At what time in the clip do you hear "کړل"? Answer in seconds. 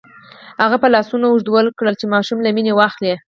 1.79-1.95